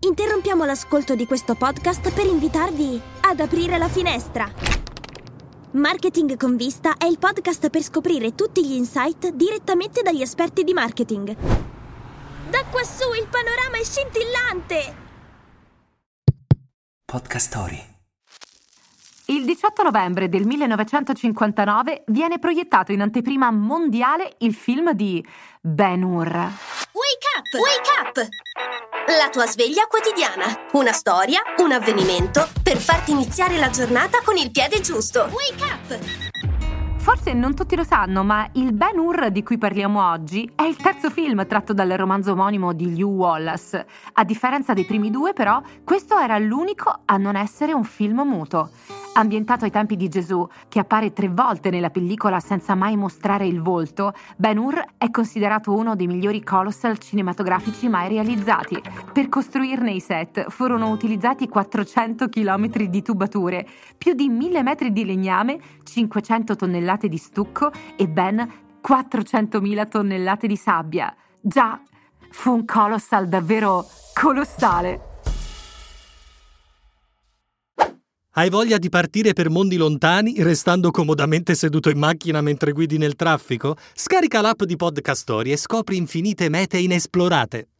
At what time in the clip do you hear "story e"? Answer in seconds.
85.22-85.56